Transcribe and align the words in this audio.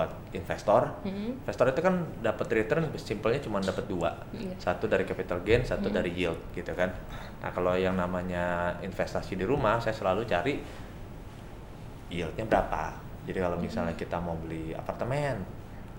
buat 0.00 0.08
investor. 0.32 0.88
Mhm. 1.04 1.44
Investor 1.44 1.68
itu 1.68 1.80
kan 1.84 1.94
dapat 2.24 2.48
return 2.48 2.88
simpelnya 2.96 3.36
cuma 3.44 3.60
dapat 3.60 3.84
dua, 3.84 4.16
Iya. 4.32 4.56
satu 4.56 4.88
dari 4.88 5.04
capital 5.04 5.44
gain, 5.44 5.60
satu 5.60 5.92
Hmm. 5.92 5.96
dari 6.00 6.16
yield 6.16 6.40
gitu 6.56 6.72
kan. 6.72 6.88
Nah 7.44 7.52
kalau 7.52 7.76
yang 7.76 8.00
namanya 8.00 8.72
investasi 8.80 9.36
di 9.36 9.44
rumah, 9.44 9.76
saya 9.76 9.92
selalu 9.92 10.24
cari 10.24 10.56
yieldnya 12.08 12.48
berapa. 12.48 12.96
Jadi 13.28 13.38
kalau 13.38 13.60
misalnya 13.60 13.92
kita 13.92 14.16
mau 14.16 14.34
beli 14.40 14.72
apartemen, 14.72 15.44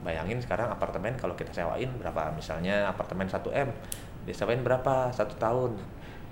bayangin 0.02 0.42
sekarang 0.42 0.74
apartemen 0.74 1.14
kalau 1.14 1.38
kita 1.38 1.54
sewain 1.54 1.88
berapa? 2.02 2.34
Misalnya 2.34 2.90
apartemen 2.90 3.30
1 3.30 3.54
m, 3.54 3.70
disewain 4.26 4.66
berapa 4.66 5.14
satu 5.14 5.38
tahun? 5.38 5.78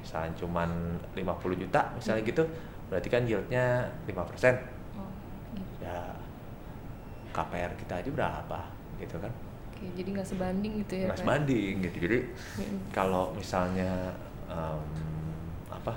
Misalnya 0.01 0.33
cuman 0.41 0.69
50 1.13 1.53
juta, 1.53 1.93
misalnya 1.93 2.25
gitu, 2.25 2.43
berarti 2.89 3.07
kan 3.07 3.21
yieldnya 3.29 3.85
5%. 4.09 4.57
Oh, 4.97 5.05
gitu. 5.53 5.85
Ya 5.85 6.01
KPR 7.29 7.71
kita 7.77 7.93
aja 8.01 8.09
berapa 8.09 8.59
gitu 8.99 9.15
kan? 9.17 9.31
Oke, 9.71 9.85
jadi 9.95 10.09
nggak 10.11 10.27
sebanding 10.27 10.71
gitu 10.83 10.93
ya. 10.99 11.05
nggak 11.07 11.19
sebanding 11.23 11.73
gitu 11.87 11.97
jadi 12.03 12.17
kalau 12.91 13.31
misalnya 13.31 14.11
em, 14.51 14.81
apa 15.71 15.93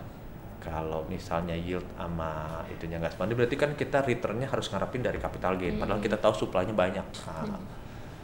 kalau 0.63 1.03
misalnya 1.11 1.59
yield 1.59 1.83
sama 1.99 2.63
itunya 2.71 3.03
nggak 3.03 3.19
sebanding 3.19 3.35
berarti 3.35 3.57
kan 3.59 3.71
kita 3.75 3.99
returnnya 4.07 4.47
harus 4.47 4.71
ngarepin 4.71 5.03
dari 5.03 5.19
capital 5.19 5.59
gain 5.59 5.75
padahal 5.75 5.99
Mm-mm. 5.99 6.07
kita 6.07 6.17
tahu 6.23 6.35
supply-nya 6.37 6.75
banyak 6.75 7.07
Nah, 7.27 7.59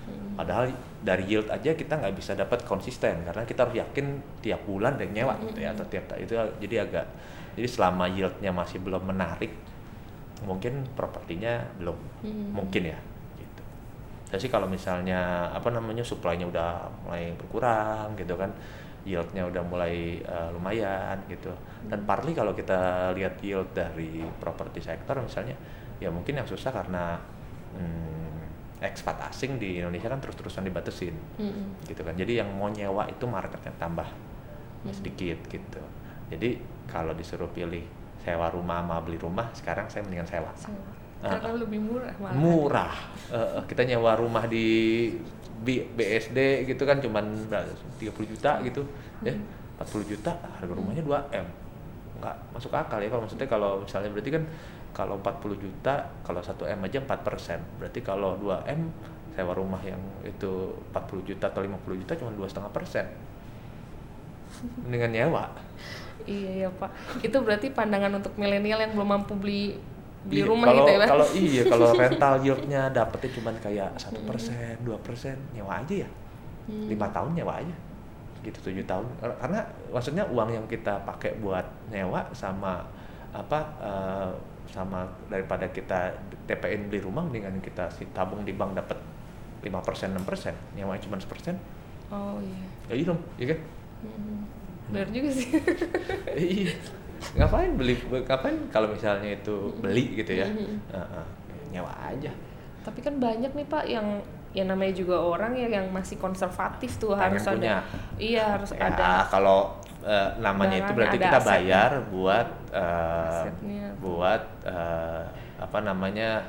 Mm. 0.09 0.41
padahal 0.41 0.73
dari 1.05 1.29
yield 1.29 1.53
aja 1.53 1.77
kita 1.77 2.01
nggak 2.01 2.17
bisa 2.17 2.33
dapat 2.33 2.65
konsisten 2.65 3.29
karena 3.29 3.45
kita 3.45 3.69
harus 3.69 3.77
yakin 3.77 4.07
tiap 4.41 4.65
bulan 4.65 4.97
dan 4.97 5.13
nyewa 5.13 5.37
gitu 5.45 5.61
ya 5.61 5.77
atau 5.77 5.85
tiap 5.85 6.09
itu 6.17 6.33
jadi 6.65 6.89
agak 6.89 7.05
jadi 7.53 7.69
selama 7.69 8.09
yieldnya 8.09 8.49
masih 8.49 8.81
belum 8.81 9.05
menarik 9.05 9.53
mungkin 10.47 10.87
propertinya 10.95 11.59
belum 11.79 11.97
Mm. 12.19 12.51
mungkin 12.55 12.83
ya 12.91 12.99
gitu. 13.39 13.63
Jadi 14.31 14.41
sih 14.47 14.51
kalau 14.51 14.67
misalnya 14.67 15.51
apa 15.55 15.71
namanya 15.71 16.03
supply-nya 16.03 16.47
udah 16.51 16.91
mulai 17.07 17.31
berkurang 17.39 18.15
gitu 18.19 18.35
kan, 18.35 18.51
yieldnya 19.07 19.47
udah 19.47 19.63
mulai 19.67 20.19
eh, 20.23 20.49
lumayan 20.55 21.19
gitu. 21.31 21.51
Dan 21.87 22.03
partly 22.07 22.35
kalau 22.35 22.53
kita 22.55 23.11
lihat 23.15 23.39
yield 23.43 23.71
dari 23.75 24.23
properti 24.43 24.83
sektor 24.83 25.19
misalnya, 25.23 25.55
ya 26.03 26.11
mungkin 26.11 26.39
yang 26.39 26.47
susah 26.47 26.71
karena 26.75 27.19
hmm, 27.75 28.83
ekspat 28.83 29.19
asing 29.31 29.59
di 29.59 29.83
Indonesia 29.83 30.07
kan 30.07 30.23
terus-terusan 30.23 30.63
dibatesin 30.67 31.15
Mm-mm. 31.39 31.83
gitu 31.87 32.03
kan. 32.07 32.15
Jadi 32.15 32.39
yang 32.39 32.51
mau 32.55 32.71
nyewa 32.71 33.07
itu 33.11 33.27
marketnya 33.27 33.75
tambah 33.79 34.07
Hmm. 34.79 34.95
sedikit 34.95 35.43
gitu. 35.51 35.83
Jadi 36.31 36.55
kalau 36.87 37.11
disuruh 37.11 37.51
pilih 37.51 37.83
sewa 38.23 38.47
rumah 38.51 38.83
sama 38.83 38.97
beli 39.03 39.19
rumah, 39.19 39.47
sekarang 39.55 39.87
saya 39.87 40.03
mendingan 40.05 40.27
sewa. 40.29 40.51
Ah, 41.19 41.35
Karena 41.35 41.59
lebih 41.59 41.83
murah 41.83 42.15
malah. 42.23 42.35
murah. 42.39 42.95
Eh, 43.35 43.61
kita 43.67 43.83
nyewa 43.83 44.15
rumah 44.15 44.47
di 44.47 44.67
B- 45.59 45.91
BSD 45.99 46.63
gitu 46.71 46.87
kan 46.87 47.03
cuman 47.03 47.27
berapa, 47.51 47.67
30 47.99 48.31
juta 48.31 48.63
gitu 48.63 48.87
ya. 49.27 49.35
Hmm. 49.35 49.43
40 49.83 50.07
juta 50.07 50.31
harga 50.59 50.71
rumahnya 50.75 51.03
2 51.03 51.19
m. 51.35 51.47
Nggak 52.23 52.37
masuk 52.55 52.71
akal 52.75 52.99
ya 53.03 53.11
kalau 53.11 53.23
maksudnya 53.27 53.49
kalau 53.51 53.71
misalnya 53.83 54.11
berarti 54.15 54.31
kan 54.31 54.45
kalau 54.95 55.19
40 55.19 55.59
juta 55.59 55.95
kalau 56.23 56.39
1 56.43 56.55
m 56.79 56.81
aja 56.87 56.99
4 57.03 57.27
persen. 57.27 57.59
Berarti 57.83 57.99
kalau 58.03 58.39
2 58.39 58.63
m 58.71 58.91
sewa 59.35 59.55
rumah 59.55 59.79
yang 59.87 60.03
itu 60.27 60.75
40 60.91 61.23
juta 61.23 61.47
atau 61.51 61.63
50 61.63 62.03
juta 62.03 62.13
cuma 62.19 62.35
dua 62.35 62.51
setengah 62.51 62.75
persen 62.75 63.07
dengan 64.87 65.11
nyewa 65.13 65.45
Iya 66.29 66.51
ya 66.67 66.69
Pak. 66.69 66.91
Itu 67.25 67.41
berarti 67.41 67.73
pandangan 67.73 68.13
untuk 68.21 68.37
milenial 68.37 68.85
yang 68.85 68.93
belum 68.93 69.09
mampu 69.17 69.33
beli 69.33 69.81
beli 70.29 70.45
Iya, 70.45 70.51
rumah 70.51 70.67
kalau, 70.69 70.77
gitu 70.85 70.91
ya 70.93 70.99
Pak. 71.01 71.09
Kalau 71.09 71.27
iya, 71.33 71.63
kalau 71.65 71.89
rental 72.05 72.35
yieldnya 72.45 72.83
dapetnya 72.93 73.31
cuma 73.33 73.51
kayak 73.57 73.91
satu 73.97 74.21
persen, 74.29 74.77
dua 74.85 75.01
persen, 75.01 75.41
nyewa 75.57 75.81
aja 75.81 76.05
ya, 76.05 76.09
Hmm. 76.69 76.85
lima 76.85 77.09
tahun 77.09 77.33
nyewa 77.33 77.65
aja, 77.65 77.73
gitu 78.45 78.61
tujuh 78.61 78.85
tahun. 78.85 79.09
Karena 79.41 79.65
maksudnya 79.89 80.21
uang 80.29 80.53
yang 80.53 80.67
kita 80.69 81.01
pakai 81.09 81.41
buat 81.41 81.65
nyewa 81.89 82.29
sama 82.37 82.85
apa 83.33 83.61
eh, 83.81 84.31
sama 84.69 85.09
daripada 85.33 85.65
kita 85.73 86.13
TPN 86.45 86.93
beli 86.93 87.01
rumah, 87.01 87.25
mendingan 87.25 87.57
kita 87.65 87.89
si 87.89 88.05
tabung 88.13 88.45
di 88.45 88.53
bank 88.53 88.77
dapat 88.77 89.01
lima 89.65 89.81
persen, 89.81 90.13
enam 90.13 90.29
persen, 90.29 90.53
nyewa 90.77 90.93
cuma 91.01 91.17
sepersen, 91.17 91.57
Oh 92.13 92.37
iya. 92.45 93.01
ya 93.01 93.05
dong, 93.09 93.21
iya 93.41 93.57
kan? 93.57 93.59
Hmm. 94.01 94.47
Benar 94.89 95.09
juga 95.09 95.31
sih. 95.31 95.49
iya 96.39 96.73
ngapain 97.35 97.75
beli 97.75 97.99
ngapain 98.01 98.55
kalau 98.69 98.89
misalnya 98.89 99.35
itu 99.35 99.75
beli 99.77 100.15
gitu 100.15 100.33
ya. 100.35 100.47
Heeh, 100.47 101.25
nyewa 101.69 101.91
aja 102.01 102.31
Tapi 102.81 102.99
kan 103.01 103.19
banyak 103.19 103.53
nih 103.53 103.67
Pak 103.67 103.85
yang 103.85 104.07
ya 104.49 104.65
namanya 104.65 104.95
juga 104.95 105.19
orang 105.19 105.53
ya 105.53 105.69
yang 105.69 105.91
masih 105.91 106.17
konservatif 106.17 106.97
tuh 106.97 107.13
Pengen 107.13 107.37
harus 107.37 107.45
punya. 107.45 107.85
ada. 107.85 107.99
Iya 108.17 108.45
harus 108.55 108.71
ya 108.73 108.89
ada 108.89 109.29
kalau 109.29 109.77
eh, 110.01 110.31
namanya 110.39 110.81
itu 110.81 110.93
berarti 110.95 111.19
kita 111.19 111.37
asetnya. 111.37 111.53
bayar 111.53 111.91
buat 112.09 112.49
Asetnya. 112.73 113.87
buat 113.99 114.43
eh, 114.65 115.23
apa 115.59 115.79
namanya 115.81 116.47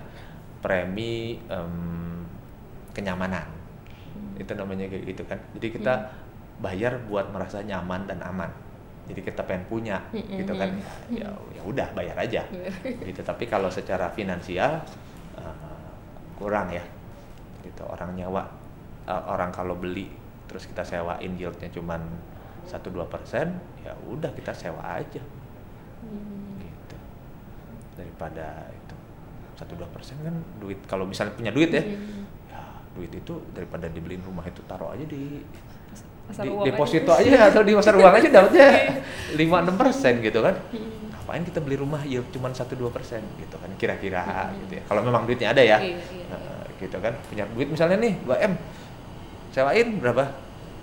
premi 0.60 1.42
em, 1.46 2.24
kenyamanan 2.92 3.58
Hmm. 4.10 4.42
itu 4.42 4.52
namanya 4.52 4.90
kayak 4.90 5.06
gitu 5.06 5.24
kan 5.24 5.38
jadi 5.54 5.68
kita 5.70 5.94
bayar 6.60 7.00
buat 7.08 7.32
merasa 7.32 7.64
nyaman 7.64 8.04
dan 8.06 8.20
aman. 8.22 8.52
Jadi 9.10 9.26
kita 9.26 9.42
pengen 9.42 9.66
punya 9.66 9.98
Mm-mm. 10.14 10.38
gitu 10.44 10.54
kan. 10.54 10.70
Ya 11.10 11.28
ya 11.56 11.62
udah 11.66 11.88
bayar 11.96 12.14
aja. 12.20 12.46
Gitu. 12.84 13.20
Tapi 13.24 13.50
kalau 13.50 13.72
secara 13.72 14.12
finansial 14.12 14.84
eh, 15.36 15.88
kurang 16.36 16.70
ya. 16.70 16.84
Gitu 17.64 17.82
orang 17.84 18.14
nyawa 18.14 18.44
eh, 19.08 19.24
orang 19.26 19.50
kalau 19.50 19.74
beli 19.74 20.12
terus 20.50 20.66
kita 20.66 20.82
sewain 20.82 21.38
yieldnya 21.38 21.70
cuman 21.70 22.02
1-2 22.66 23.06
persen 23.06 23.54
ya 23.82 23.94
udah 24.06 24.30
kita 24.34 24.54
sewa 24.54 24.82
aja. 24.98 25.22
Hmm. 26.00 26.56
gitu. 26.60 26.98
Daripada 27.98 28.68
itu 28.72 28.96
1-2 29.60 29.84
persen 29.92 30.16
kan 30.24 30.32
duit 30.58 30.80
kalau 30.88 31.04
misalnya 31.04 31.36
punya 31.36 31.52
duit 31.52 31.72
ya 31.74 31.84
Hmm. 31.84 32.24
ya 32.48 32.62
duit 32.96 33.12
itu 33.12 33.34
daripada 33.52 33.90
dibeliin 33.90 34.24
rumah 34.24 34.46
itu 34.46 34.64
taruh 34.64 34.96
aja 34.96 35.04
di 35.04 35.44
Pasar 36.30 36.44
di 36.46 36.50
uang 36.54 36.66
deposito 36.70 37.12
aja. 37.12 37.50
atau 37.50 37.62
di 37.66 37.74
pasar 37.74 37.94
uang 37.98 38.14
aja 38.14 38.28
dapatnya 38.30 38.70
5-6 39.42 39.82
persen 39.82 40.14
gitu 40.22 40.40
kan. 40.46 40.56
Hmm. 40.70 40.90
ngapain 41.10 41.42
kita 41.46 41.60
beli 41.62 41.78
rumah? 41.78 42.02
Yield 42.06 42.30
cuma 42.34 42.50
1-2 42.54 42.90
persen 42.94 43.22
gitu 43.38 43.56
kan 43.58 43.70
kira-kira 43.78 44.54
gitu 44.66 44.78
ya. 44.78 44.84
Kalau 44.86 45.02
memang 45.02 45.26
duitnya 45.26 45.54
ada 45.54 45.62
ya. 45.62 45.78
Iya, 45.82 45.98
iya, 45.98 46.06
iya. 46.14 46.26
Nah, 46.30 46.66
gitu 46.78 46.98
kan. 47.02 47.14
Punya 47.30 47.46
duit 47.54 47.70
misalnya 47.70 47.98
nih 48.02 48.14
2 48.26 48.50
m. 48.50 48.54
Sewain 49.54 49.88
berapa? 49.98 50.26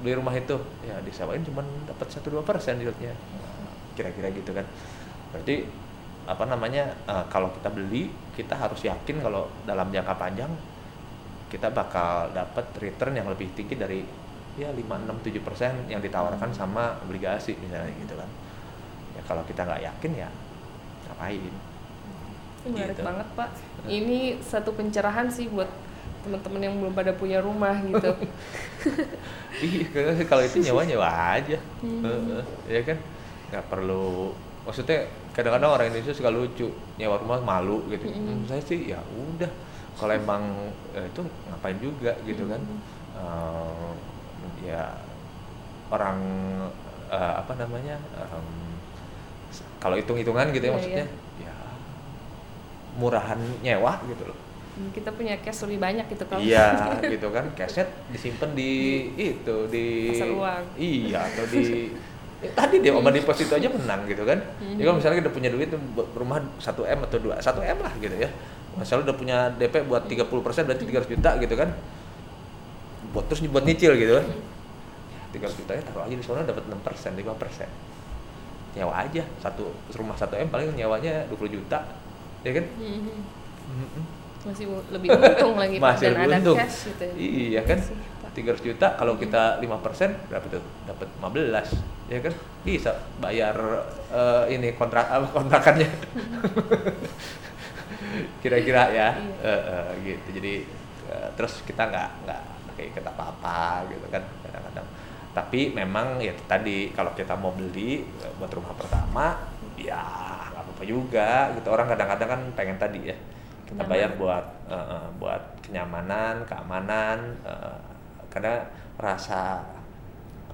Beli 0.02 0.14
rumah 0.18 0.34
itu. 0.34 0.58
Ya 0.82 0.98
disewain 1.02 1.42
cuma 1.46 1.62
dapat 1.86 2.06
1-2 2.10 2.42
persen 2.42 2.78
yieldnya 2.82 3.14
Nah, 3.14 3.74
kira-kira 3.94 4.30
gitu 4.34 4.50
kan. 4.50 4.66
Berarti 5.34 5.66
apa 6.26 6.42
namanya 6.42 6.90
eh, 7.06 7.24
kalau 7.30 7.54
kita 7.54 7.70
beli 7.70 8.10
kita 8.34 8.58
harus 8.58 8.82
yakin 8.82 9.22
kalau 9.22 9.46
dalam 9.62 9.86
jangka 9.94 10.14
panjang 10.18 10.50
kita 11.46 11.70
bakal 11.70 12.34
dapat 12.34 12.66
return 12.82 13.14
yang 13.14 13.30
lebih 13.30 13.46
tinggi 13.54 13.78
dari 13.78 14.02
ya 14.56 14.72
5 14.72 14.80
6 14.80 15.20
7 15.20 15.40
persen 15.40 15.72
yang 15.86 16.00
ditawarkan 16.00 16.48
sama 16.50 16.96
obligasi 17.04 17.56
misalnya 17.56 17.92
gitu 17.94 18.16
kan 18.16 18.28
ya 19.12 19.22
kalau 19.22 19.44
kita 19.44 19.62
nggak 19.62 19.82
yakin 19.84 20.12
ya 20.16 20.28
ngapain 21.06 21.40
Ini 22.66 22.72
menarik 22.72 22.96
Gitu. 22.96 23.04
banget 23.04 23.28
Pak. 23.32 23.48
Ini 23.86 24.18
satu 24.42 24.74
pencerahan 24.74 25.30
sih 25.30 25.46
buat 25.46 25.70
teman-teman 26.26 26.58
yang 26.58 26.74
belum 26.76 26.92
pada 26.92 27.14
punya 27.14 27.38
rumah 27.38 27.78
gitu. 27.78 28.10
Iya, 29.56 29.86
kalau 30.26 30.42
itu 30.42 30.60
nyewa 30.60 30.82
nyewa 30.84 31.08
aja, 31.32 31.56
Hmm. 31.80 32.42
Ya 32.66 32.82
kan, 32.82 32.98
nggak 33.48 33.64
perlu. 33.70 34.34
Maksudnya 34.66 35.06
kadang-kadang 35.32 35.70
orang 35.72 35.86
Indonesia 35.88 36.12
suka 36.12 36.28
lucu 36.28 36.68
nyewa 36.98 37.16
rumah 37.16 37.40
malu 37.40 37.86
gitu. 37.88 38.04
Hmm, 38.10 38.44
saya 38.44 38.60
sih 38.60 38.90
ya 38.90 38.98
udah, 39.14 39.48
kalau 39.94 40.12
emang 40.12 40.42
eh, 40.92 41.06
itu 41.06 41.22
ngapain 41.46 41.78
juga 41.78 42.12
gitu 42.26 42.44
kan, 42.50 42.60
Mm. 43.16 43.94
Ya 44.64 44.82
orang 45.90 46.18
eh, 47.10 47.34
apa 47.40 47.52
namanya, 47.54 47.96
s- 49.50 49.64
kalau 49.82 49.94
hitung-hitungan 49.98 50.50
gitu 50.54 50.64
ya 50.66 50.72
Iya, 50.72 50.76
maksudnya, 50.76 51.06
ya 51.42 51.54
murahan 52.96 53.38
nyewa 53.60 54.00
gitu 54.08 54.24
loh. 54.24 54.38
Hmm, 54.76 54.92
Kita 54.92 55.08
punya 55.12 55.34
cash 55.40 55.64
lebih 55.64 55.80
banyak 55.80 56.04
gitu 56.12 56.24
kalau 56.28 56.42
Iya, 56.44 56.68
gitu 57.16 57.28
kan. 57.32 57.44
Cashnya 57.56 57.84
disimpan 58.12 58.50
di 58.52 58.72
itu 59.16 59.56
di 59.72 59.86
Pasar 60.12 60.28
uang. 60.32 60.64
Iya, 60.76 61.20
atau 61.24 61.44
di 61.48 61.64
eh, 62.44 62.52
tadi 62.52 62.84
dia 62.84 62.92
oma 62.92 63.08
deposito 63.08 63.56
aja 63.56 63.68
menang 63.72 64.04
gitu 64.08 64.24
kan. 64.28 64.36
Mhm. 64.60 64.76
Ya 64.80 64.82
kalau 64.88 64.96
misalnya 65.00 65.16
kita 65.24 65.32
punya 65.32 65.48
duit 65.52 65.68
buat 65.96 66.08
rumah 66.12 66.38
1 66.60 66.84
m 66.84 66.98
atau 67.04 67.16
2 67.20 67.34
1 67.40 67.60
m 67.64 67.78
lah 67.80 67.92
gitu 68.00 68.16
ya. 68.16 68.28
Misalnya 68.76 69.08
udah 69.08 69.16
punya 69.16 69.36
DP 69.56 69.74
buat 69.88 70.04
30% 70.04 70.68
berarti 70.68 70.84
300 70.84 71.08
juta 71.08 71.30
gitu 71.40 71.54
kan. 71.56 71.68
Buat 73.10 73.24
terus 73.28 73.40
buat 73.46 73.62
nyicil 73.62 73.92
gitu 73.94 74.12
kan. 74.16 74.26
300 75.32 75.58
juta 75.58 75.72
ya 75.72 75.82
taruh 75.82 76.02
aja 76.02 76.14
di 76.14 76.24
sana 76.24 76.42
dapat 76.42 76.64
6%, 76.64 77.12
5%. 77.12 77.68
Nyewa 78.72 78.92
aja 78.94 79.22
satu 79.38 79.68
rumah 79.92 80.14
1 80.14 80.28
m 80.36 80.48
paling 80.48 80.72
nyewanya 80.72 81.24
20 81.28 81.48
juta. 81.50 81.78
Ya 82.40 82.50
kan? 82.52 82.64
Mhm. 82.76 83.14
Mm-mm. 83.66 84.04
masih 84.46 84.70
u- 84.70 84.86
lebih 84.94 85.10
untung 85.10 85.58
lagi 85.62 85.74
masih 85.76 86.06
dan 86.06 86.22
lebih 86.22 86.30
ada 86.30 86.38
untung 86.38 86.56
cash 86.56 86.86
gitu 86.86 87.02
ya. 87.02 87.14
iya 87.18 87.60
kan 87.66 87.82
Pak. 87.82 88.30
300 88.30 88.62
juta 88.62 88.86
kalau 88.94 89.18
kita 89.18 89.58
5% 89.58 90.30
berapa 90.30 90.46
tuh 90.46 90.62
dapat 90.86 91.08
15 91.18 91.74
ya 92.06 92.18
kan 92.22 92.30
bisa 92.62 92.94
bayar 93.18 93.58
eh, 94.06 94.54
ini 94.54 94.70
kontrak 94.78 95.10
apa 95.10 95.26
kontrakannya 95.34 95.90
kira-kira 98.42 98.82
ya 98.90 99.08
Iya. 99.18 99.34
Eh, 99.42 99.62
eh, 99.66 99.88
gitu 100.06 100.28
jadi 100.38 100.54
eh, 101.10 101.28
terus 101.34 101.58
kita 101.66 101.82
nggak 101.82 102.08
nggak 102.22 102.42
kayak 102.76 102.90
kita 102.96 103.10
apa-apa 103.10 103.84
gitu 103.90 104.06
kan 104.12 104.22
kadang-kadang. 104.44 104.86
Tapi 105.36 105.60
memang 105.76 106.16
ya 106.20 106.32
tadi 106.48 106.92
kalau 106.96 107.12
kita 107.12 107.36
mau 107.36 107.52
beli 107.52 108.04
eh, 108.22 108.32
buat 108.38 108.52
rumah 108.52 108.72
pertama 108.76 109.36
ya 109.76 110.00
nggak 110.52 110.62
apa-apa 110.64 110.84
juga 110.84 111.52
gitu. 111.56 111.68
Orang 111.72 111.88
kadang-kadang 111.92 112.28
kan 112.28 112.40
pengen 112.56 112.76
tadi 112.80 113.00
ya 113.12 113.16
kita 113.66 113.82
Kenyamanan. 113.82 113.90
bayar 113.90 114.10
buat 114.20 114.44
eh, 114.70 115.06
buat 115.20 115.42
kenyamanan 115.64 116.34
keamanan 116.48 117.18
eh, 117.44 117.78
karena 118.32 118.64
rasa 118.96 119.60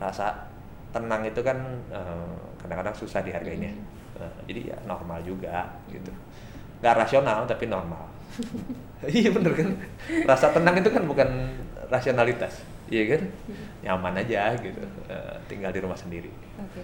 rasa 0.01 0.51
tenang 0.93 1.23
itu 1.25 1.41
kan 1.45 1.59
eh, 1.93 2.35
kadang-kadang 2.63 2.95
susah 2.97 3.23
dihargainya. 3.23 3.71
Eh, 4.19 4.33
jadi 4.51 4.61
ya 4.75 4.77
normal 4.87 5.23
juga 5.23 5.71
gitu. 5.89 6.11
Nggak 6.83 6.95
rasional 7.07 7.47
tapi 7.47 7.67
normal. 7.71 8.05
Iya 9.03 9.35
bener 9.35 9.51
kan? 9.51 9.67
Rasa 10.31 10.55
tenang 10.55 10.79
itu 10.79 10.87
kan 10.87 11.03
bukan 11.03 11.27
rasionalitas. 11.93 12.65
Iya 12.89 13.17
kan? 13.17 13.23
Nyaman 13.85 14.25
aja 14.25 14.56
gitu. 14.56 14.81
Eh, 15.12 15.37
tinggal 15.53 15.71
di 15.77 15.81
rumah 15.85 15.97
sendiri. 16.00 16.33
Oke. 16.56 16.81